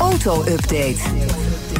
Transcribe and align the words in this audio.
Auto-update. 0.00 0.98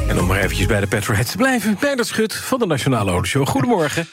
En 0.08 0.18
om 0.18 0.26
maar 0.26 0.38
eventjes 0.38 0.66
bij 0.66 0.80
de 0.80 0.86
petrolheads 0.86 1.30
te 1.30 1.36
blijven... 1.36 1.76
Bernard 1.80 2.08
Schut 2.08 2.34
van 2.34 2.58
de 2.58 2.66
Nationale 2.66 3.10
Autoshow. 3.10 3.46
Goedemorgen. 3.46 4.06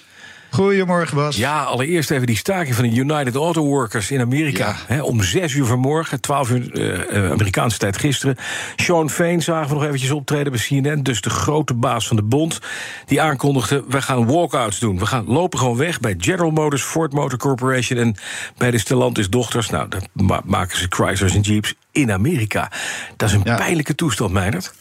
Goedemorgen, 0.49 1.15
Bas. 1.15 1.35
Ja, 1.35 1.63
allereerst 1.63 2.11
even 2.11 2.27
die 2.27 2.37
staking 2.37 2.75
van 2.75 2.89
de 2.89 2.95
United 2.95 3.35
Auto 3.35 3.63
Workers 3.63 4.11
in 4.11 4.21
Amerika. 4.21 4.75
Om 5.01 5.23
6 5.23 5.53
uur 5.53 5.65
vanmorgen, 5.65 6.21
12 6.21 6.49
uur 6.49 6.79
uh, 7.13 7.31
Amerikaanse 7.31 7.77
tijd 7.77 7.97
gisteren. 7.97 8.35
Sean 8.75 9.09
Fain 9.09 9.41
zagen 9.41 9.67
we 9.67 9.73
nog 9.73 9.83
eventjes 9.83 10.11
optreden 10.11 10.51
bij 10.51 10.61
CNN. 10.61 11.03
Dus 11.03 11.21
de 11.21 11.29
grote 11.29 11.73
baas 11.73 12.07
van 12.07 12.15
de 12.15 12.23
bond. 12.23 12.59
Die 13.05 13.21
aankondigde, 13.21 13.83
we 13.87 14.01
gaan 14.01 14.25
walkouts 14.25 14.79
doen. 14.79 14.99
We 14.99 15.05
gaan 15.05 15.25
lopen 15.27 15.59
gewoon 15.59 15.77
weg 15.77 15.99
bij 15.99 16.15
General 16.17 16.51
Motors, 16.51 16.83
Ford 16.83 17.13
Motor 17.13 17.37
Corporation... 17.37 17.99
en 17.99 18.15
bij 18.57 18.71
de 18.71 18.77
Stellantis 18.77 19.29
dochters. 19.29 19.69
Nou, 19.69 19.87
dat 19.89 20.45
maken 20.45 20.77
ze 20.77 20.85
Chryslers 20.89 21.35
en 21.35 21.41
Jeeps 21.41 21.73
in 21.91 22.11
Amerika. 22.11 22.71
Dat 23.15 23.29
is 23.29 23.35
een 23.35 23.43
pijnlijke 23.43 23.95
toestand, 23.95 24.31
Meijnerd. 24.31 24.73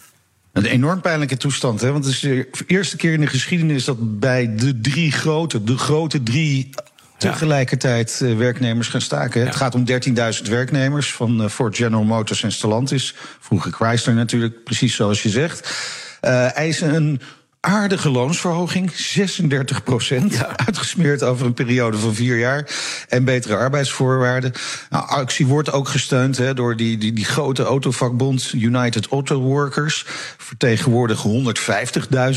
Een 0.57 0.65
enorm 0.65 1.01
pijnlijke 1.01 1.37
toestand, 1.37 1.81
hè? 1.81 1.93
Want 1.93 2.05
het 2.05 2.15
is 2.15 2.21
de 2.21 2.49
eerste 2.67 2.97
keer 2.97 3.13
in 3.13 3.21
de 3.21 3.27
geschiedenis 3.27 3.85
dat 3.85 4.21
bij 4.21 4.55
de 4.55 4.81
drie 4.81 5.13
grote, 5.13 5.65
de 5.65 5.79
grote 5.79 6.23
drie 6.23 6.71
tegelijkertijd 7.19 8.21
uh, 8.23 8.37
werknemers 8.37 8.89
gaan 8.89 9.01
staken. 9.01 9.47
Het 9.47 9.57
gaat 9.57 9.75
om 9.75 9.85
13.000 9.89 10.49
werknemers 10.49 11.13
van 11.13 11.43
uh, 11.43 11.49
Ford 11.49 11.77
General 11.77 12.05
Motors 12.05 12.43
en 12.43 12.53
Stellantis. 12.53 13.15
Vroeger 13.41 13.73
Chrysler 13.73 14.15
natuurlijk, 14.15 14.65
precies 14.65 14.95
zoals 14.95 15.23
je 15.23 15.29
zegt. 15.29 15.75
Uh, 16.23 16.57
eisen 16.57 16.95
een 16.95 17.21
aardige 17.67 18.11
loonsverhoging, 18.11 18.91
36 18.95 19.83
procent. 19.83 20.47
Uitgesmeerd 20.67 21.23
over 21.23 21.47
een 21.47 21.55
periode 21.55 21.97
van 21.97 22.15
vier 22.15 22.39
jaar. 22.39 22.71
En 23.09 23.25
betere 23.25 23.57
arbeidsvoorwaarden. 23.57 24.53
Nou, 24.91 25.09
actie 25.09 25.47
wordt 25.47 25.73
ook 25.73 25.89
gesteund 25.89 26.39
he, 26.39 26.55
door 26.55 26.77
die, 26.77 26.99
die, 26.99 27.13
die 27.13 27.25
grote 27.25 27.63
autovakbond 27.63 28.53
United 28.53 29.07
Auto 29.07 29.41
Workers. 29.41 30.05
Vertegenwoordigen 30.37 31.55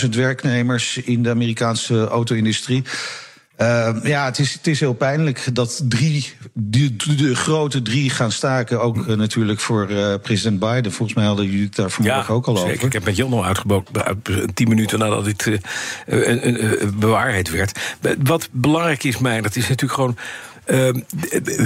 150.000 0.03 0.09
werknemers 0.09 0.97
in 0.97 1.23
de 1.23 1.29
Amerikaanse 1.29 2.07
auto-industrie. 2.07 2.83
Uh, 3.61 3.95
ja, 4.03 4.25
het 4.25 4.39
is, 4.39 4.53
het 4.53 4.67
is 4.67 4.79
heel 4.79 4.93
pijnlijk 4.93 5.49
dat 5.53 5.81
drie, 5.83 6.33
de, 6.53 6.95
de 6.95 7.35
grote 7.35 7.81
drie 7.81 8.09
gaan 8.09 8.31
staken. 8.31 8.81
Ook 8.81 8.97
uh, 8.97 9.15
natuurlijk 9.15 9.59
voor 9.59 9.91
uh, 9.91 10.13
president 10.21 10.59
Biden. 10.59 10.91
Volgens 10.91 11.17
mij 11.17 11.25
hadden 11.25 11.45
jullie 11.45 11.65
het 11.65 11.75
daar 11.75 11.89
vanmorgen 11.89 12.25
ja, 12.27 12.33
ook 12.33 12.45
al 12.45 12.55
zeker. 12.55 12.73
over. 12.73 12.85
Ik 12.85 12.93
heb 12.93 13.03
met 13.03 13.15
Jan 13.15 13.33
al 13.33 13.45
uitgeboden, 13.45 14.17
tien 14.53 14.67
minuten 14.67 14.99
nadat 14.99 15.25
dit 15.25 15.59
bewaarheid 16.99 17.49
werd. 17.49 17.79
Wat 18.23 18.49
belangrijk 18.51 19.03
is 19.03 19.17
mij, 19.17 19.41
dat 19.41 19.55
is 19.55 19.67
natuurlijk 19.67 19.93
gewoon 19.93 20.17
uh, 20.65 20.89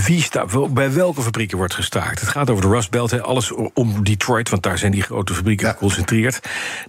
wie 0.05 0.25
bij 0.69 0.94
welke 0.94 1.22
fabrieken 1.22 1.58
wordt 1.58 1.73
gestaakt? 1.73 2.19
Het 2.19 2.30
gaat 2.30 2.49
over 2.49 2.63
de 2.63 2.69
Rust 2.69 2.89
Belt, 2.89 3.11
he, 3.11 3.22
alles 3.22 3.52
om 3.73 4.03
Detroit, 4.03 4.50
want 4.50 4.63
daar 4.63 4.77
zijn 4.77 4.91
die 4.91 5.02
grote 5.02 5.33
fabrieken 5.33 5.67
ja. 5.67 5.72
geconcentreerd. 5.72 6.39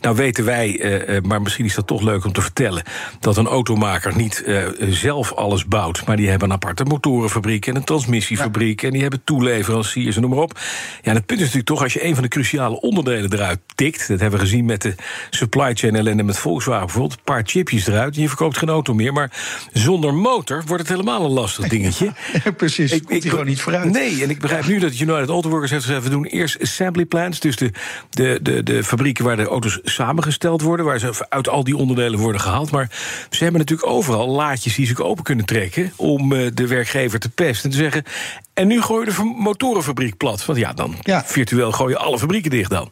Nou 0.01 0.17
weten 0.17 0.45
wij, 0.45 1.01
uh, 1.09 1.21
maar 1.23 1.43
misschien 1.43 1.65
is 1.65 1.75
dat 1.75 1.87
toch 1.87 2.03
leuk 2.03 2.25
om 2.25 2.33
te 2.33 2.43
vertellen, 2.43 2.83
dat 3.21 3.37
een 3.37 3.47
automaker 3.47 4.17
niet 4.17 4.43
uh, 4.47 4.65
zelf 4.79 5.33
alles 5.33 5.67
bouwt, 5.67 6.07
maar 6.07 6.17
die 6.17 6.29
hebben 6.29 6.49
een 6.49 6.55
aparte 6.55 6.85
motorenfabriek 6.85 7.67
en 7.67 7.77
een 7.77 7.85
transmissiefabriek 7.85 8.81
ja. 8.81 8.87
en 8.87 8.93
die 8.93 9.03
hebben 9.03 9.25
toeleveranciers 9.25 10.17
en 10.17 10.23
noem 10.23 10.31
maar 10.31 10.41
op. 10.41 10.59
Ja, 11.03 11.11
en 11.11 11.15
het 11.15 11.27
punt 11.27 11.41
is 11.41 11.45
natuurlijk 11.45 11.67
toch, 11.67 11.83
als 11.83 11.93
je 11.93 12.05
een 12.05 12.15
van 12.15 12.23
de 12.23 12.29
cruciale 12.29 12.81
onderdelen 12.81 13.33
eruit 13.33 13.61
tikt, 13.75 14.09
dat 14.09 14.21
hebben 14.21 14.39
we 14.39 14.45
gezien 14.45 14.65
met 14.65 14.83
de 14.83 14.95
supply 15.31 15.75
chain 15.75 15.95
ellende 15.95 16.23
met 16.23 16.39
Volkswagen 16.39 16.87
bijvoorbeeld, 16.87 17.19
een 17.19 17.25
paar 17.25 17.43
chipjes 17.45 17.87
eruit 17.87 18.17
en 18.17 18.23
je 18.23 18.29
verkoopt 18.29 18.59
geen 18.59 18.69
auto 18.69 18.95
meer, 18.95 19.13
maar 19.13 19.31
zonder 19.73 20.15
motor 20.15 20.63
wordt 20.67 20.83
het 20.83 20.93
helemaal 20.93 21.25
een 21.25 21.31
lastig 21.31 21.69
dingetje. 21.69 22.04
Ja, 22.45 22.51
precies, 22.51 22.93
ik, 22.93 23.05
komt 23.05 23.23
hij 23.23 23.31
gewoon 23.31 23.47
niet 23.47 23.61
vooruit. 23.61 23.91
Nee, 23.91 24.23
en 24.23 24.31
ik 24.31 24.41
begrijp 24.41 24.67
nu 24.67 24.79
dat 24.79 24.99
United 24.99 25.29
Auto 25.29 25.49
Workers 25.49 25.71
heeft 25.71 25.85
gezegd... 25.85 26.03
we 26.05 26.11
doen 26.11 26.25
eerst 26.25 26.63
assembly 26.63 27.05
plants, 27.05 27.41
dus 27.41 27.57
de, 27.57 27.71
de, 28.11 28.39
de, 28.43 28.63
de 28.63 28.85
fabrieken... 28.85 29.25
waar 29.25 29.37
de 29.37 29.45
auto's 29.45 29.81
samengesteld 29.83 30.63
worden, 30.63 30.87
waar 30.87 30.99
ze 30.99 31.27
uit 31.29 31.49
al 31.49 31.65
die 31.65 31.77
onderdelen 31.77 32.19
worden 32.19 32.41
gehaald. 32.41 32.71
Maar 32.71 32.91
ze 33.31 33.43
hebben 33.43 33.61
natuurlijk 33.61 33.89
overal 33.89 34.29
laadjes 34.29 34.75
die 34.75 34.87
ze 34.87 35.05
open 35.05 35.25
kunnen 35.25 35.45
trekken... 35.45 35.93
om 35.97 36.33
uh, 36.33 36.51
de 36.55 36.67
werkgever 36.67 37.19
te 37.19 37.31
pesten 37.31 37.65
en 37.65 37.77
te 37.77 37.83
zeggen... 37.83 38.05
en 38.55 38.67
nu 38.67 38.83
gooi 38.83 39.07
je 39.07 39.13
de 39.13 39.35
motorenfabriek 39.37 40.17
plat. 40.17 40.45
Want 40.45 40.59
ja, 40.59 40.73
dan 40.73 40.97
ja. 41.01 41.23
virtueel 41.27 41.73
gooi 41.73 41.93
je 41.93 41.99
alle 41.99 42.19
fabrieken 42.19 42.51
dicht 42.51 42.71
dan. 42.71 42.91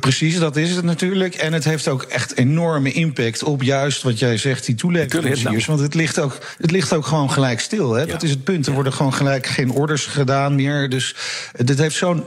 Precies, 0.00 0.38
dat 0.38 0.56
is 0.56 0.70
het 0.70 0.84
natuurlijk. 0.84 1.34
En 1.34 1.52
het 1.52 1.64
heeft 1.64 1.88
ook 1.88 2.02
echt 2.02 2.36
enorme 2.36 2.92
impact 2.92 3.42
op 3.42 3.62
juist 3.62 4.02
wat 4.02 4.18
jij 4.18 4.36
zegt, 4.36 4.66
die 4.66 4.74
toeleveranciers. 4.74 5.66
Want 5.66 5.80
het 5.80 5.94
ligt 5.94 6.20
ook, 6.20 6.38
het 6.58 6.70
ligt 6.70 6.92
ook 6.92 7.06
gewoon 7.06 7.30
gelijk 7.30 7.60
stil. 7.60 7.92
Hè? 7.92 8.00
Ja. 8.00 8.06
Dat 8.06 8.22
is 8.22 8.30
het 8.30 8.44
punt. 8.44 8.66
Er 8.66 8.72
worden 8.72 8.92
gewoon 8.92 9.14
gelijk 9.14 9.46
geen 9.46 9.70
orders 9.70 10.06
gedaan 10.06 10.54
meer. 10.54 10.88
Dus 10.88 11.14
dit 11.52 11.78
heeft 11.78 11.96
zo'n 11.96 12.24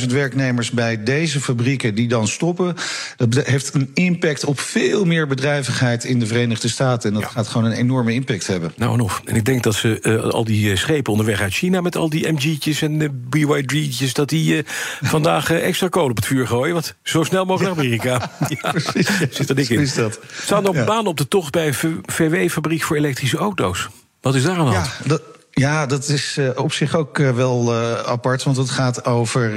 13.000 0.00 0.06
werknemers 0.08 0.70
bij 0.70 1.02
deze 1.02 1.40
fabrieken 1.40 1.94
die 1.94 2.08
dan 2.08 2.28
stoppen. 2.28 2.74
Dat 3.16 3.34
heeft 3.34 3.74
een 3.74 3.90
impact 3.94 4.44
op 4.44 4.60
veel 4.60 5.04
meer 5.04 5.26
bedrijvigheid 5.26 6.04
in 6.04 6.18
de 6.18 6.26
Verenigde 6.26 6.68
Staten. 6.68 7.08
En 7.08 7.14
dat 7.14 7.22
ja. 7.22 7.28
gaat 7.28 7.48
gewoon 7.48 7.70
een 7.70 7.76
enorme 7.76 8.12
impact 8.12 8.46
hebben. 8.46 8.72
Nou 8.76 8.94
en 8.94 9.00
of. 9.00 9.22
En 9.24 9.36
ik 9.36 9.44
denk 9.44 9.62
dat 9.62 9.74
ze 9.74 9.98
uh, 10.02 10.24
al 10.24 10.44
die 10.44 10.76
schepen 10.76 11.12
onderweg 11.12 11.40
uit 11.40 11.52
China 11.52 11.80
met 11.80 11.96
al 11.96 12.10
die 12.10 12.32
MG'tjes 12.32 12.82
en 12.82 13.00
uh, 13.00 13.08
BYD'tjes, 13.12 14.12
dat 14.12 14.28
die 14.28 14.54
uh, 14.54 14.62
vandaag 15.14 15.50
extra 15.50 15.88
kolen 15.88 16.10
op 16.10 16.16
het 16.16 16.26
vuur 16.28 16.46
gooien. 16.46 16.72
Want 16.72 16.94
zo 17.02 17.22
snel 17.22 17.44
mogelijk 17.44 17.76
naar 17.76 17.84
Amerika. 17.84 18.30
ja, 18.62 18.70
precies. 18.70 19.18
Zit 19.30 19.48
er 19.48 19.54
dik 19.54 19.68
in. 19.68 19.88
Dat. 19.96 20.20
Staan 20.42 20.62
er 20.62 20.68
ook 20.68 20.74
ja. 20.74 20.84
banen 20.84 21.06
op 21.06 21.16
de 21.16 21.28
tocht 21.28 21.52
bij 21.52 21.66
een 21.66 22.02
VW-fabriek 22.06 22.82
voor 22.82 22.96
elektrische 22.96 23.36
auto's? 23.36 23.88
Wat 24.20 24.34
is 24.34 24.42
daar 24.42 24.56
aan 24.56 24.66
de 24.68 24.74
hand? 24.74 24.86
Ja, 24.86 25.08
dat, 25.08 25.22
ja, 25.58 25.86
dat 25.86 26.08
is 26.08 26.36
uh, 26.38 26.50
op 26.54 26.72
zich 26.72 26.96
ook 26.96 27.18
uh, 27.18 27.30
wel 27.30 27.74
uh, 27.74 27.92
apart, 27.92 28.42
want 28.42 28.56
het 28.56 28.70
gaat 28.70 29.04
over, 29.04 29.52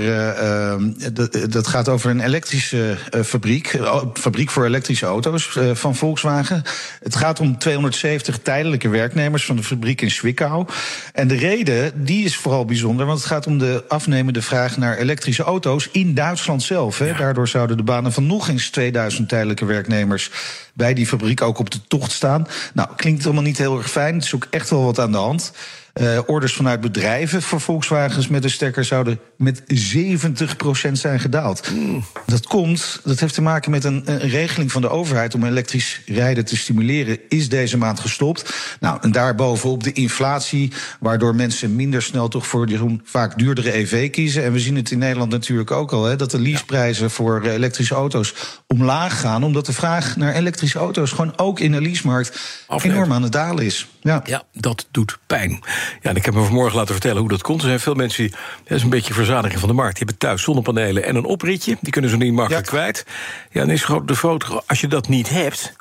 dat, 1.14 1.38
dat 1.50 1.68
gaat 1.68 1.90
over 1.90 2.10
een 2.10 2.20
elektrische 2.20 2.98
fabriek, 3.26 3.80
fabriek 4.14 4.50
voor 4.50 4.66
elektrische 4.66 5.06
auto's 5.06 5.60
van 5.74 5.96
Volkswagen. 5.96 6.64
Het 7.00 7.16
gaat 7.16 7.40
om 7.40 7.58
270 7.58 8.40
tijdelijke 8.40 8.90
werknemers 8.90 9.46
van 9.46 9.56
de 9.56 9.64
fabriek 9.64 10.02
in 10.02 10.12
Zwickau. 10.12 10.66
En 11.14 11.28
de 11.28 11.36
reden, 11.36 12.06
die 12.06 12.26
is 12.26 12.36
vooral 12.36 12.66
bijzonder, 12.66 13.06
want 13.06 13.18
het 13.18 13.28
gaat 13.28 13.48
om 13.48 13.58
de 13.58 13.84
afnemende 13.88 14.42
vraag 14.42 14.78
naar 14.78 14.98
elektrische 14.98 15.44
auto's 15.44 15.90
in 15.92 16.14
Duitsland 16.14 16.64
zelf. 16.64 16.98
Hè. 16.98 17.14
Daardoor 17.14 17.48
zouden 17.48 17.78
de 17.78 17.84
banen 17.84 18.14
van 18.14 18.26
nog 18.26 18.50
eens 18.50 18.70
2000 18.70 19.30
tijdelijke 19.30 19.66
werknemers 19.66 20.32
bij 20.74 20.94
die 20.94 21.08
fabriek 21.08 21.42
ook 21.42 21.60
op 21.60 21.70
de 21.70 21.80
tocht 21.88 22.12
staan. 22.12 22.48
Nou, 22.74 22.90
klinkt 22.96 23.26
allemaal 23.26 23.44
niet 23.44 23.58
heel 23.58 23.78
erg 23.78 23.92
fijn. 23.92 24.16
Het 24.16 24.24
is 24.24 24.36
ook 24.36 24.48
echt 24.50 24.70
wel 24.70 24.84
wat 24.84 25.00
aan 25.00 25.12
de 25.12 25.18
hand. 25.18 25.52
Uh, 25.94 26.20
orders 26.26 26.54
vanuit 26.54 26.82
bedrijven 26.82 27.42
voor 27.42 27.62
Volkswagens 27.62 28.28
met 28.28 28.42
de 28.42 28.50
stekker 28.50 28.86
zouden 28.86 29.20
met 29.38 29.62
70% 29.62 30.92
zijn 30.92 31.20
gedaald. 31.20 31.72
Mm. 31.72 32.04
Dat 32.26 32.48
komt, 32.48 33.00
dat 33.04 33.20
heeft 33.20 33.34
te 33.34 33.42
maken 33.42 33.72
met 33.72 33.84
een, 33.84 34.02
een, 34.06 34.20
regeling 34.20 34.72
van 34.72 34.82
de 34.82 34.90
overheid 34.90 35.36
om 35.36 35.44
elektrisch 35.44 36.02
rijden 36.06 36.46
te 36.46 36.58
stimuleren, 36.58 37.20
is 37.30 37.50
deze 37.50 37.78
maand 37.78 38.00
gestopt. 38.00 38.54
Nou, 38.80 38.98
en 39.02 39.12
daarbovenop 39.12 39.84
de 39.84 39.92
inflatie, 39.92 40.72
waardoor 41.00 41.36
mensen 41.36 41.76
minder 41.76 42.02
snel 42.02 42.28
toch 42.28 42.48
voor 42.48 42.66
die 42.66 43.00
vaak 43.04 43.38
duurdere 43.38 43.78
EV 43.78 44.10
kiezen. 44.10 44.44
En 44.44 44.52
we 44.52 44.60
zien 44.60 44.76
het 44.76 44.92
in 44.92 45.00
Nederland 45.00 45.32
natuurlijk 45.32 45.72
ook 45.72 45.92
al, 45.92 46.06
hè, 46.06 46.16
dat 46.16 46.32
de 46.32 46.40
leaseprijzen 46.40 47.12
voor 47.12 47.42
elektrische 47.42 47.96
auto's 47.96 48.34
omlaag 48.68 49.20
gaan, 49.20 49.44
omdat 49.44 49.66
de 49.66 49.74
vraag 49.74 50.16
naar 50.16 50.34
elektrische 50.62 50.80
auto's 50.80 51.12
gewoon 51.12 51.48
ook 51.48 51.60
in 51.60 51.72
de 51.72 51.82
leasemarkt 51.82 52.64
enorm 52.84 53.14
aan 53.14 53.24
het 53.24 53.32
dalen 53.32 53.66
is. 53.66 53.88
Ja. 54.02 54.22
ja, 54.26 54.44
dat 54.54 54.88
doet 54.92 55.18
pijn. 55.28 55.60
Ja, 56.02 56.10
en 56.10 56.16
ik 56.16 56.26
heb 56.26 56.34
me 56.34 56.44
vanmorgen 56.44 56.76
laten 56.76 56.94
vertellen 56.94 57.20
hoe 57.20 57.30
dat 57.30 57.42
komt. 57.42 57.62
Er 57.62 57.68
zijn 57.68 57.80
veel 57.80 57.94
mensen 57.94 58.24
die, 58.24 58.36
dat 58.64 58.78
is 58.78 58.84
een 58.84 58.90
beetje 58.90 59.14
verzadiging 59.14 59.60
van 59.60 59.70
de 59.70 59.76
markt. 59.76 59.98
Die 59.98 60.06
hebben 60.06 60.28
thuis 60.28 60.42
zonnepanelen 60.44 61.04
en 61.04 61.16
een 61.16 61.26
opritje. 61.26 61.78
Die 61.82 61.92
kunnen 61.92 62.10
ze 62.10 62.18
niet 62.18 62.34
makkelijk 62.34 62.66
ja. 62.66 62.72
kwijt. 62.72 63.06
Ja, 63.52 63.60
dan 63.60 63.70
is 63.70 63.86
de 64.06 64.16
foto, 64.16 64.62
als 64.68 64.82
je 64.82 64.88
dat 64.88 65.08
niet 65.08 65.30
hebt... 65.30 65.74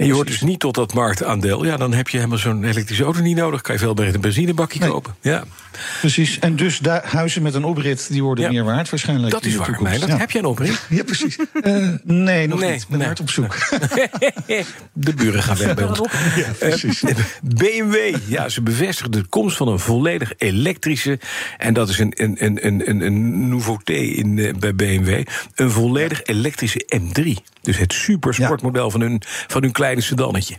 En 0.00 0.06
je 0.06 0.12
hoort 0.12 0.26
dus 0.26 0.40
niet 0.40 0.60
tot 0.60 0.74
dat 0.74 0.94
marktaandeel. 0.94 1.64
Ja, 1.64 1.76
dan 1.76 1.92
heb 1.92 2.08
je 2.08 2.16
helemaal 2.16 2.38
zo'n 2.38 2.64
elektrische 2.64 3.04
auto 3.04 3.20
niet 3.20 3.36
nodig. 3.36 3.60
Kan 3.60 3.74
je 3.74 3.80
veel 3.80 3.94
beter 3.94 4.14
een 4.14 4.20
benzinebakje 4.20 4.78
kopen. 4.78 5.14
Ja. 5.20 5.44
Precies. 6.00 6.38
En 6.38 6.56
dus 6.56 6.78
daar, 6.78 7.04
huizen 7.06 7.42
met 7.42 7.54
een 7.54 7.64
oprit 7.64 8.08
die 8.10 8.22
worden 8.22 8.52
meer 8.52 8.64
waard 8.64 8.90
waarschijnlijk. 8.90 9.32
Dat 9.32 9.44
is 9.44 9.56
waar, 9.56 9.78
mij. 9.82 9.98
Ja. 9.98 10.16
Heb 10.16 10.30
jij 10.30 10.40
een 10.40 10.46
oprit? 10.46 10.80
Ja, 10.88 11.04
precies. 11.04 11.38
Uh, 11.62 11.88
nee, 12.02 12.48
nog 12.48 12.60
nee, 12.60 12.72
niet. 12.72 12.82
Ik 12.82 12.88
ben 12.88 12.98
nee. 12.98 13.06
hard 13.06 13.20
op 13.20 13.30
zoek. 13.30 13.56
de 14.92 15.14
buren 15.14 15.42
gaan 15.42 15.56
weg 15.56 15.74
bij 15.74 15.84
ons. 15.84 16.00
Ja, 16.36 16.50
precies. 16.58 17.02
Uh, 17.10 17.16
BMW, 17.42 18.16
ja, 18.26 18.48
ze 18.48 18.62
bevestigen 18.62 19.10
de 19.10 19.22
komst 19.22 19.56
van 19.56 19.68
een 19.68 19.78
volledig 19.78 20.32
elektrische... 20.36 21.18
en 21.58 21.74
dat 21.74 21.88
is 21.88 21.98
een, 21.98 22.12
een, 22.16 22.44
een, 22.44 22.88
een, 22.88 23.00
een 23.00 23.48
nouveauté 23.48 23.92
in, 23.92 24.36
uh, 24.36 24.54
bij 24.54 24.74
BMW... 24.74 25.24
een 25.54 25.70
volledig 25.70 26.24
elektrische 26.24 26.86
M3. 26.96 27.50
Dus 27.62 27.78
het 27.78 27.92
supersportmodel 27.92 28.90
van, 28.90 29.00
hun, 29.00 29.22
van 29.46 29.62
hun 29.62 29.72
kleine 29.72 29.89
sedannetje. 29.98 30.56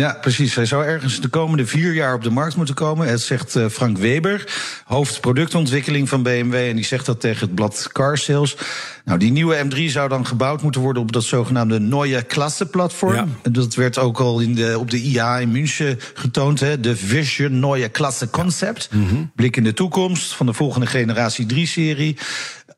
Ja, 0.00 0.16
precies. 0.20 0.54
Hij 0.54 0.66
zou 0.66 0.84
ergens 0.84 1.20
de 1.20 1.28
komende 1.28 1.66
vier 1.66 1.92
jaar 1.92 2.14
op 2.14 2.22
de 2.22 2.30
markt 2.30 2.56
moeten 2.56 2.74
komen. 2.74 3.08
Het 3.08 3.20
zegt 3.20 3.56
uh, 3.56 3.66
Frank 3.68 3.98
Weber, 3.98 4.44
hoofdproductontwikkeling 4.84 6.08
van 6.08 6.22
BMW. 6.22 6.54
En 6.54 6.76
die 6.76 6.84
zegt 6.84 7.06
dat 7.06 7.20
tegen 7.20 7.46
het 7.46 7.54
blad 7.54 7.88
Car 7.92 8.18
Sales. 8.18 8.56
Nou, 9.04 9.18
die 9.18 9.32
nieuwe 9.32 9.64
M3 9.64 9.84
zou 9.84 10.08
dan 10.08 10.26
gebouwd 10.26 10.62
moeten 10.62 10.80
worden 10.80 11.02
op 11.02 11.12
dat 11.12 11.24
zogenaamde 11.24 11.80
Neue 11.80 12.22
Klasse 12.22 12.66
platform. 12.66 13.14
Ja. 13.14 13.50
Dat 13.50 13.74
werd 13.74 13.98
ook 13.98 14.20
al 14.20 14.40
in 14.40 14.54
de, 14.54 14.78
op 14.78 14.90
de 14.90 15.00
IA 15.00 15.38
in 15.38 15.50
München 15.50 15.98
getoond. 16.14 16.60
Hè? 16.60 16.80
De 16.80 16.96
Vision 16.96 17.60
Neue 17.60 17.88
Klasse 17.88 18.30
Concept. 18.30 18.88
Mm 18.92 19.08
-hmm. 19.08 19.30
Blik 19.34 19.56
in 19.56 19.64
de 19.64 19.72
toekomst 19.72 20.34
van 20.34 20.46
de 20.46 20.52
volgende 20.52 20.86
generatie 20.86 21.46
3-serie. 21.54 22.16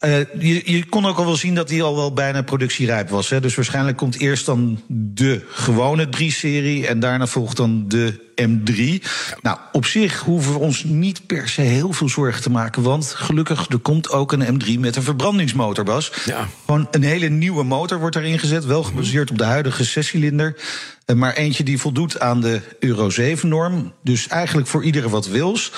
Uh, 0.05 0.19
je, 0.39 0.73
je, 0.73 0.85
kon 0.85 1.07
ook 1.07 1.19
al 1.19 1.25
wel 1.25 1.37
zien 1.37 1.55
dat 1.55 1.71
hij 1.71 1.83
al 1.83 1.97
wel 1.97 2.13
bijna 2.13 2.43
productierijp 2.43 3.09
was. 3.09 3.31
Hè? 3.31 3.41
Dus 3.41 3.55
waarschijnlijk 3.55 3.97
komt 3.97 4.19
eerst 4.19 4.47
dan 4.47 4.81
de 4.89 5.45
gewone 5.49 6.07
3-serie... 6.07 6.87
en 6.87 7.01
daarna 7.01 7.27
volgt 7.27 7.57
dan 7.57 7.89
de 7.89 8.21
M3. 8.43 9.07
Nou, 9.43 9.59
op 9.73 9.87
zich 9.87 10.21
hoeven 10.21 10.53
we 10.53 10.59
ons 10.59 10.85
niet 10.85 11.27
per 11.27 11.49
se 11.49 11.61
heel 11.61 11.93
veel 11.93 12.09
zorgen 12.09 12.43
te 12.43 12.51
maken... 12.51 12.83
want 12.83 13.07
gelukkig, 13.07 13.69
er 13.69 13.79
komt 13.79 14.11
ook 14.11 14.33
een 14.33 14.61
M3 14.61 14.79
met 14.79 14.97
een 14.97 15.03
verbrandingsmotor, 15.03 15.85
Bas. 15.85 16.13
Ja. 16.25 16.49
Gewoon 16.67 16.89
een 16.91 17.03
hele 17.03 17.29
nieuwe 17.29 17.65
motor 17.65 17.99
wordt 17.99 18.17
erin 18.17 18.39
gezet... 18.39 18.65
wel 18.65 18.83
gebaseerd 18.83 19.31
op 19.31 19.39
de 19.39 19.45
huidige 19.45 19.85
zescilinder... 19.85 20.57
Eh, 21.05 21.17
maar 21.17 21.35
eentje 21.35 21.65
die 21.65 21.79
voldoet 21.79 22.21
aan 22.21 22.41
de 22.41 22.61
Euro 22.81 23.11
7-norm. 23.21 23.93
Dus 24.03 24.29
eigenlijk 24.29 24.69
voor 24.69 24.85
iedereen 24.85 25.11
wat 25.11 25.29
wils... 25.29 25.73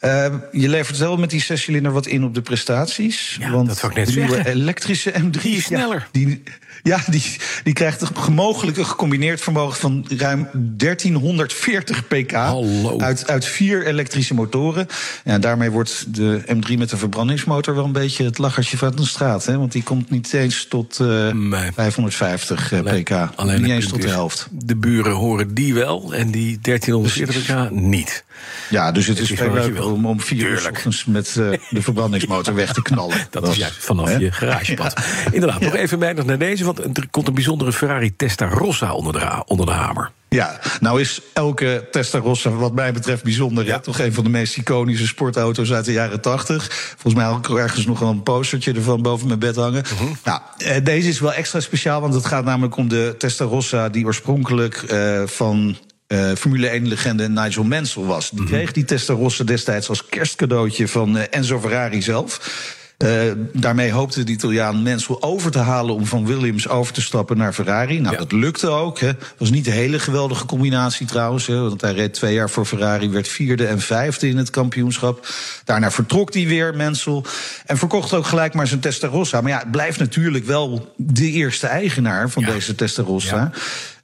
Uh, 0.00 0.26
je 0.52 0.68
levert 0.68 0.98
wel 0.98 1.16
met 1.16 1.30
die 1.30 1.42
zescilinder 1.42 1.92
wat 1.92 2.06
in 2.06 2.24
op 2.24 2.34
de 2.34 2.42
prestaties. 2.42 3.36
Ja, 3.40 3.50
want 3.50 3.68
dat 3.68 3.82
ik 3.82 3.94
net 3.94 4.06
de 4.06 4.20
nieuwe 4.20 4.48
elektrische 4.48 5.12
M3 5.12 5.42
die 5.42 5.56
is 5.56 5.64
sneller. 5.64 5.98
Ja, 5.98 6.06
die, 6.12 6.42
ja, 6.82 7.00
die, 7.10 7.36
die 7.62 7.72
krijgt 7.72 8.00
een 8.00 8.32
mogelijk 8.32 8.76
een 8.76 8.86
gecombineerd 8.86 9.40
vermogen 9.40 9.80
van 9.80 10.06
ruim 10.16 10.48
1340 10.52 12.06
pk. 12.06 12.32
Hallo. 12.32 12.98
Uit, 12.98 13.28
uit 13.28 13.44
vier 13.44 13.86
elektrische 13.86 14.34
motoren. 14.34 14.86
Ja, 15.24 15.38
daarmee 15.38 15.70
wordt 15.70 16.14
de 16.14 16.42
M3 16.46 16.78
met 16.78 16.90
de 16.90 16.96
verbrandingsmotor 16.96 17.74
wel 17.74 17.84
een 17.84 17.92
beetje 17.92 18.24
het 18.24 18.38
lachertje 18.38 18.76
van 18.76 18.96
de 18.96 19.06
straat. 19.06 19.44
Hè? 19.44 19.58
Want 19.58 19.72
die 19.72 19.82
komt 19.82 20.10
niet 20.10 20.32
eens 20.32 20.66
tot 20.68 20.98
uh, 20.98 21.32
nee. 21.32 21.72
550 21.72 22.72
uh, 22.72 22.80
pk. 22.80 23.10
Alleen 23.34 23.62
niet 23.62 23.70
eens 23.70 23.88
tot 23.88 24.02
de 24.02 24.08
helft. 24.08 24.48
De 24.50 24.76
buren 24.76 25.12
horen 25.12 25.54
die 25.54 25.74
wel 25.74 26.14
en 26.14 26.30
die 26.30 26.58
1340 26.62 27.66
pk 27.66 27.70
niet. 27.70 28.24
Ja, 28.70 28.92
dus 28.92 29.06
het, 29.06 29.18
het 29.18 29.30
is, 29.30 29.40
is 29.40 29.78
om, 29.92 30.06
om 30.06 30.20
vier 30.20 30.46
uur 30.46 30.70
met 31.06 31.34
uh, 31.38 31.50
de 31.70 31.82
verbrandingsmotor 31.82 32.54
weg 32.64 32.72
te 32.72 32.82
knallen. 32.82 33.26
Dat 33.30 33.48
is 33.48 33.56
juist 33.56 33.76
vanaf 33.84 34.18
je 34.18 34.32
garagepad. 34.32 35.00
Inderdaad, 35.32 35.60
nog 35.60 35.74
even 35.74 35.98
weinig 35.98 36.24
naar 36.24 36.38
deze, 36.38 36.64
want 36.64 36.78
er 36.78 37.08
komt 37.10 37.28
een 37.28 37.34
bijzondere 37.34 37.72
Ferrari 37.72 38.16
Testarossa 38.16 38.92
onder 38.92 39.12
de, 39.12 39.42
onder 39.46 39.66
de 39.66 39.72
hamer. 39.72 40.10
Ja, 40.28 40.60
nou 40.80 41.00
is 41.00 41.20
elke 41.32 41.88
Testarossa 41.90 42.50
wat 42.50 42.72
mij 42.72 42.92
betreft 42.92 43.22
bijzonder. 43.22 43.66
Ja. 43.66 43.78
Toch 43.78 43.98
een 43.98 44.12
van 44.12 44.24
de 44.24 44.30
meest 44.30 44.56
iconische 44.56 45.06
sportauto's 45.06 45.72
uit 45.72 45.84
de 45.84 45.92
jaren 45.92 46.20
80. 46.20 46.66
Volgens 46.70 47.14
mij 47.14 47.24
had 47.24 47.46
ik 47.46 47.56
ergens 47.56 47.86
nog 47.86 47.98
wel 47.98 48.08
een 48.08 48.22
postertje 48.22 48.72
ervan 48.72 49.02
boven 49.02 49.26
mijn 49.26 49.38
bed 49.38 49.56
hangen. 49.56 49.84
Uh 49.84 49.98
-huh. 49.98 50.08
Nou, 50.24 50.40
eh, 50.58 50.84
deze 50.84 51.08
is 51.08 51.20
wel 51.20 51.32
extra 51.32 51.60
speciaal, 51.60 52.00
want 52.00 52.14
het 52.14 52.26
gaat 52.26 52.44
namelijk 52.44 52.76
om 52.76 52.88
de 52.88 53.14
Testarossa... 53.18 53.88
die 53.88 54.04
oorspronkelijk 54.04 54.84
uh, 54.92 55.22
van 55.26 55.76
uh, 56.08 56.32
Formule 56.34 56.80
1-legende 56.80 57.28
Nigel 57.28 57.64
Mansell 57.64 58.02
was. 58.02 58.30
Die 58.30 58.40
mm 58.40 58.46
-hmm. 58.46 58.54
kreeg 58.54 58.72
die 58.72 58.84
Testarossa 58.84 59.44
destijds 59.44 59.88
als 59.88 60.04
kerstcadeautje 60.04 60.88
van 60.88 61.16
uh, 61.16 61.22
Enzo 61.30 61.60
Ferrari 61.60 62.02
zelf. 62.02 62.40
Uh, 63.04 63.32
daarmee 63.52 63.92
hoopte 63.92 64.24
de 64.24 64.32
Italiaan 64.32 64.82
Mansell 64.82 65.16
over 65.20 65.50
te 65.50 65.58
halen 65.58 65.94
om 65.94 66.06
van 66.06 66.26
Williams 66.26 66.68
over 66.68 66.92
te 66.92 67.00
stappen 67.00 67.36
naar 67.36 67.52
Ferrari. 67.52 68.00
Nou, 68.00 68.12
ja. 68.12 68.18
dat 68.18 68.32
lukte 68.32 68.68
ook. 68.68 69.00
Het 69.00 69.34
was 69.36 69.50
niet 69.50 69.66
een 69.66 69.72
hele 69.72 69.98
geweldige 69.98 70.46
combinatie 70.46 71.06
trouwens. 71.06 71.46
Hè, 71.46 71.60
want 71.60 71.80
hij 71.80 71.92
reed 71.92 72.14
twee 72.14 72.34
jaar 72.34 72.50
voor 72.50 72.64
Ferrari, 72.64 73.10
werd 73.10 73.28
vierde 73.28 73.66
en 73.66 73.80
vijfde 73.80 74.28
in 74.28 74.36
het 74.36 74.50
kampioenschap. 74.50 75.26
Daarna 75.64 75.90
vertrok 75.90 76.34
hij 76.34 76.46
weer, 76.46 76.76
Mansell. 76.76 77.22
En 77.66 77.78
verkocht 77.78 78.14
ook 78.14 78.26
gelijk 78.26 78.54
maar 78.54 78.66
zijn 78.66 78.80
Testarossa. 78.80 79.40
Maar 79.40 79.50
ja, 79.50 79.58
het 79.58 79.70
blijft 79.70 79.98
natuurlijk 79.98 80.44
wel 80.44 80.94
de 80.96 81.30
eerste 81.30 81.66
eigenaar 81.66 82.30
van 82.30 82.42
ja. 82.42 82.52
deze 82.52 82.74
Testarossa. 82.74 83.36
Ja. 83.36 83.52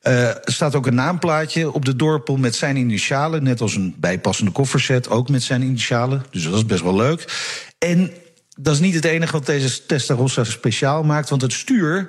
Uh, 0.05 0.29
er 0.29 0.53
staat 0.53 0.75
ook 0.75 0.87
een 0.87 0.95
naamplaatje 0.95 1.73
op 1.73 1.85
de 1.85 1.97
dorpel 1.97 2.37
met 2.37 2.55
zijn 2.55 2.77
initialen. 2.77 3.43
Net 3.43 3.61
als 3.61 3.75
een 3.75 3.95
bijpassende 3.99 4.51
kofferset, 4.51 5.09
ook 5.09 5.29
met 5.29 5.43
zijn 5.43 5.63
initialen. 5.63 6.25
Dus 6.31 6.45
dat 6.45 6.55
is 6.55 6.67
best 6.67 6.83
wel 6.83 6.97
leuk. 6.97 7.25
En 7.79 8.13
dat 8.57 8.75
is 8.75 8.81
niet 8.81 8.95
het 8.95 9.05
enige 9.05 9.33
wat 9.33 9.47
deze 9.47 9.87
Testarossa 9.87 10.45
speciaal 10.45 11.03
maakt. 11.03 11.29
Want 11.29 11.43
het 11.43 11.53
stuur 11.53 12.09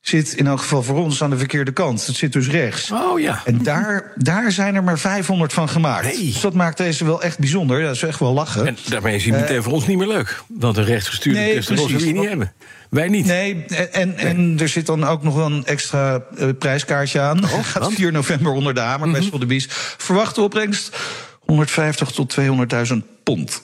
zit 0.00 0.32
in 0.32 0.46
elk 0.46 0.60
geval 0.60 0.82
voor 0.82 0.96
ons 0.96 1.22
aan 1.22 1.30
de 1.30 1.38
verkeerde 1.38 1.72
kant. 1.72 2.06
Het 2.06 2.16
zit 2.16 2.32
dus 2.32 2.48
rechts. 2.48 2.90
Oh 2.90 3.20
ja. 3.20 3.42
En 3.44 3.62
daar, 3.62 4.12
daar 4.16 4.52
zijn 4.52 4.74
er 4.74 4.84
maar 4.84 4.98
500 4.98 5.52
van 5.52 5.68
gemaakt. 5.68 6.04
Nee. 6.04 6.24
Dus 6.24 6.40
dat 6.40 6.54
maakt 6.54 6.76
deze 6.76 7.04
wel 7.04 7.22
echt 7.22 7.38
bijzonder. 7.38 7.82
Dat 7.82 7.94
is 7.94 8.02
echt 8.02 8.18
wel 8.18 8.32
lachen. 8.32 8.66
En 8.66 8.76
daarmee 8.88 9.14
is 9.14 9.24
hij 9.24 9.40
meteen 9.40 9.56
uh, 9.56 9.62
voor 9.62 9.72
ons 9.72 9.86
niet 9.86 9.98
meer 9.98 10.06
leuk. 10.06 10.42
Want 10.46 10.76
een 10.76 10.84
rechtsgestuurde 10.84 11.38
nee, 11.38 11.54
Testarossa 11.54 11.96
wil 11.96 12.06
je 12.06 12.12
niet 12.12 12.28
hebben. 12.28 12.52
Wij 12.90 13.08
niet. 13.08 13.26
Nee, 13.26 13.64
en, 13.64 14.16
en 14.16 14.56
er 14.60 14.68
zit 14.68 14.86
dan 14.86 15.04
ook 15.04 15.22
nog 15.22 15.34
wel 15.34 15.46
een 15.46 15.66
extra 15.66 16.22
uh, 16.38 16.48
prijskaartje 16.58 17.20
aan. 17.20 17.44
Oh, 17.44 17.64
Gaat 17.64 17.92
4 17.92 18.12
november 18.12 18.52
onder 18.52 18.74
de 18.74 18.80
hamer, 18.80 19.06
mm 19.06 19.12
-hmm. 19.12 19.20
best 19.20 19.30
wel 19.30 19.40
de 19.40 19.46
bies. 19.46 19.66
Verwachte 19.96 20.40
opbrengst 20.40 20.96
150 21.40 22.10
tot 22.10 22.36
200.000 22.40 22.96
pond. 23.22 23.62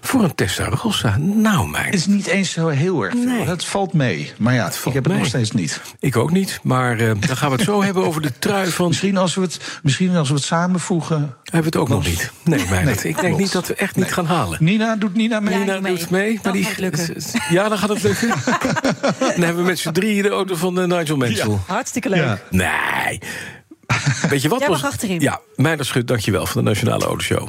Voor 0.00 0.22
een 0.22 0.34
Testarossa, 0.34 1.16
nou 1.18 1.68
mijn. 1.68 1.84
Het 1.84 1.94
is 1.94 2.06
niet 2.06 2.26
eens 2.26 2.50
zo 2.50 2.68
heel 2.68 3.02
erg 3.02 3.12
veel. 3.12 3.24
Nee. 3.24 3.46
Het 3.46 3.64
valt 3.64 3.92
mee. 3.92 4.32
Maar 4.38 4.54
ja, 4.54 4.66
ik 4.66 4.74
heb 4.84 4.94
het 4.94 5.06
mee. 5.06 5.18
nog 5.18 5.26
steeds 5.26 5.50
niet. 5.50 5.80
Ik 5.98 6.16
ook 6.16 6.30
niet. 6.30 6.60
Maar 6.62 7.00
uh, 7.00 7.12
dan 7.26 7.36
gaan 7.36 7.50
we 7.50 7.56
het 7.56 7.64
zo 7.64 7.82
hebben 7.84 8.04
over 8.04 8.22
de 8.22 8.38
trui 8.38 8.70
van. 8.70 8.88
Misschien 8.88 9.16
als 9.16 9.34
we 9.34 9.40
het, 9.40 9.80
misschien 9.82 10.16
als 10.16 10.28
we 10.28 10.34
het 10.34 10.44
samenvoegen. 10.44 11.18
Hebben 11.18 11.60
we 11.60 11.66
het 11.66 11.76
ook 11.76 11.88
nog 11.88 12.06
niet. 12.06 12.32
Nee, 12.44 12.64
mijn. 12.70 12.84
Nee, 12.84 12.94
ik 12.94 13.20
denk 13.20 13.38
niet 13.38 13.52
dat 13.52 13.66
we 13.66 13.74
echt 13.74 13.96
nee. 13.96 14.04
niet 14.04 14.14
gaan 14.14 14.26
halen. 14.26 14.58
Nina 14.60 14.96
doet 14.96 15.14
Nina 15.14 15.40
mee. 15.40 15.58
Nina 15.58 15.80
mee. 15.80 15.96
doet 15.96 16.10
mee. 16.10 16.40
Maar 16.42 16.52
die. 16.52 16.68
Ja, 17.50 17.68
dan 17.68 17.78
gaat 17.78 17.88
het 17.88 18.02
lukken. 18.02 18.28
dan 19.18 19.42
hebben 19.42 19.56
we 19.56 19.62
met 19.62 19.78
z'n 19.78 19.90
drieën 19.90 20.22
de 20.22 20.28
auto 20.28 20.54
van 20.54 20.78
uh, 20.78 20.84
Nigel 20.84 21.16
Mansell. 21.16 21.48
Ja. 21.48 21.58
Hartstikke 21.66 22.08
leuk. 22.08 22.18
Ja. 22.18 22.38
Nee. 22.50 23.20
Weet 24.28 24.42
je 24.42 24.48
wat? 24.48 24.60
Jij 24.60 24.68
mag 24.68 24.84
achterin. 24.84 25.20
Ja, 25.20 25.40
Meijner 25.56 25.84
Schut, 25.84 26.06
dankjewel 26.06 26.46
van 26.46 26.64
de 26.64 26.68
Nationale 26.68 27.04
Autoshow. 27.04 27.48